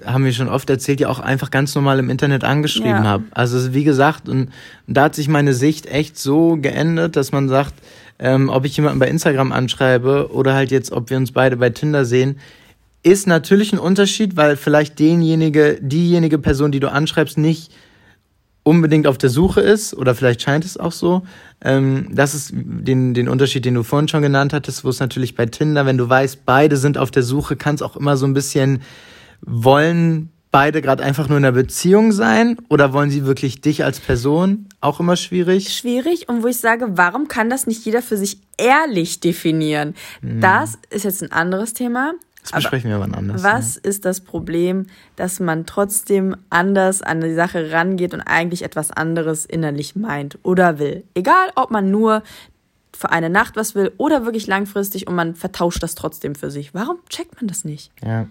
[0.06, 3.04] haben wir schon oft erzählt, ja auch einfach ganz normal im Internet angeschrieben ja.
[3.04, 3.24] habe.
[3.32, 4.52] Also wie gesagt, und
[4.88, 7.74] da hat sich meine Sicht echt so geändert, dass man sagt,
[8.20, 11.70] ähm, ob ich jemanden bei Instagram anschreibe oder halt jetzt, ob wir uns beide bei
[11.70, 12.40] Tinder sehen,
[13.04, 17.72] ist natürlich ein Unterschied, weil vielleicht denjenige, diejenige Person, die du anschreibst, nicht
[18.64, 21.24] unbedingt auf der Suche ist, oder vielleicht scheint es auch so.
[21.62, 25.36] Ähm, das ist den, den Unterschied, den du vorhin schon genannt hattest, wo es natürlich
[25.36, 28.26] bei Tinder, wenn du weißt, beide sind auf der Suche, kann es auch immer so
[28.26, 28.82] ein bisschen
[29.46, 34.00] wollen beide gerade einfach nur in einer Beziehung sein oder wollen sie wirklich dich als
[34.00, 34.70] Person?
[34.82, 35.74] Auch immer schwierig.
[35.74, 39.96] Schwierig und wo ich sage, warum kann das nicht jeder für sich ehrlich definieren?
[40.22, 40.40] Hm.
[40.42, 42.14] Das ist jetzt ein anderes Thema.
[42.44, 43.44] Das besprechen aber wir wann anders.
[43.44, 43.82] Was ne?
[43.84, 49.46] ist das Problem, dass man trotzdem anders an die Sache rangeht und eigentlich etwas anderes
[49.46, 51.04] innerlich meint oder will?
[51.14, 52.22] Egal, ob man nur
[52.96, 56.74] für eine Nacht was will oder wirklich langfristig und man vertauscht das trotzdem für sich.
[56.74, 57.92] Warum checkt man das nicht?
[58.04, 58.28] Ja.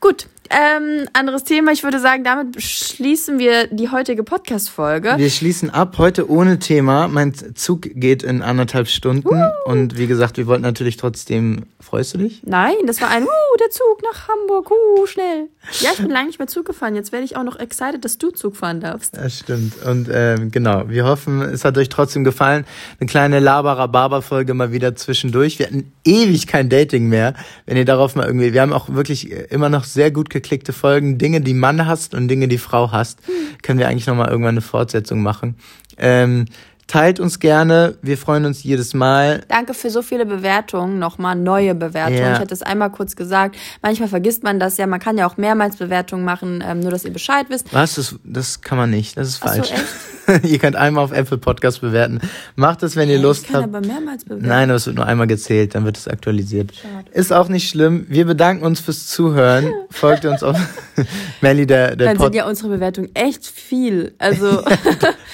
[0.00, 1.72] Gut, ähm, anderes Thema.
[1.72, 5.14] Ich würde sagen, damit schließen wir die heutige Podcast-Folge.
[5.16, 7.08] Wir schließen ab heute ohne Thema.
[7.08, 9.70] Mein Zug geht in anderthalb Stunden uh.
[9.70, 11.66] und wie gesagt, wir wollten natürlich trotzdem.
[11.80, 12.42] Freust du dich?
[12.44, 15.48] Nein, das war ein uh, der Zug nach Hamburg, uh, schnell.
[15.80, 16.94] Ja, ich bin lange nicht mehr Zug gefahren.
[16.94, 19.16] Jetzt werde ich auch noch excited, dass du Zug fahren darfst.
[19.16, 19.82] Das stimmt.
[19.84, 22.64] Und ähm, genau, wir hoffen, es hat euch trotzdem gefallen.
[23.00, 25.58] Eine kleine Laber-Rhabarber-Folge mal wieder zwischendurch.
[25.58, 27.34] Wir hatten ewig kein Dating mehr.
[27.66, 31.16] Wenn ihr darauf mal irgendwie, wir haben auch wirklich immer noch sehr gut geklickte Folgen,
[31.16, 33.20] Dinge, die Mann hasst und Dinge, die Frau hasst.
[33.62, 35.56] Können wir eigentlich nochmal irgendwann eine Fortsetzung machen.
[35.96, 36.44] Ähm,
[36.86, 37.96] Teilt uns gerne.
[38.02, 39.40] Wir freuen uns jedes Mal.
[39.48, 40.98] Danke für so viele Bewertungen.
[40.98, 42.18] Nochmal neue Bewertungen.
[42.18, 42.34] Ja.
[42.34, 43.56] Ich hatte es einmal kurz gesagt.
[43.80, 44.86] Manchmal vergisst man das ja.
[44.86, 47.72] Man kann ja auch mehrmals Bewertungen machen, ähm, nur dass ihr Bescheid wisst.
[47.72, 47.94] Was?
[47.94, 49.16] Das, das kann man nicht.
[49.16, 49.68] Das ist falsch.
[49.68, 49.74] So,
[50.42, 52.20] ihr könnt einmal auf Apple Podcast bewerten.
[52.56, 53.66] Macht es, wenn ihr Lust habt.
[53.66, 54.46] Ich kann aber mehrmals bewerten.
[54.46, 55.74] Nein, aber es wird nur einmal gezählt.
[55.74, 56.74] Dann wird es aktualisiert.
[56.74, 57.10] Schade.
[57.12, 58.06] Ist auch nicht schlimm.
[58.08, 59.72] Wir bedanken uns fürs Zuhören.
[59.90, 60.58] Folgt uns auf
[61.40, 64.14] Melly, der, der Dann Pod sind ja unsere Bewertungen echt viel.
[64.18, 64.62] Also.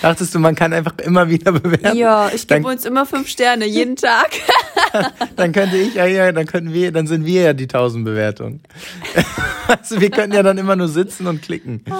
[0.03, 1.97] Dachtest du, man kann einfach immer wieder wieder bewerten.
[1.97, 4.31] Ja, ich gebe uns immer fünf Sterne, jeden Tag.
[5.37, 8.61] dann könnte ich ja, ja, dann könnten wir, dann sind wir ja die tausend Bewertungen.
[9.67, 11.85] also wir könnten ja dann immer nur sitzen und klicken.
[11.91, 11.95] Oh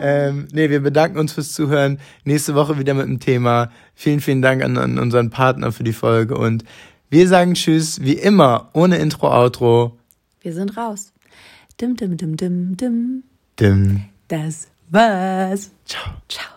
[0.00, 1.98] ähm, nee, wir bedanken uns fürs Zuhören.
[2.24, 3.70] Nächste Woche wieder mit dem Thema.
[3.94, 6.64] Vielen, vielen Dank an, an unseren Partner für die Folge und
[7.08, 9.96] wir sagen Tschüss, wie immer, ohne Intro, Outro.
[10.40, 11.12] Wir sind raus.
[11.80, 13.22] Dim, dim, dim, dim, dim.
[13.60, 14.02] Dim.
[14.28, 15.70] Das war's.
[15.84, 16.14] Ciao.
[16.28, 16.55] Ciao.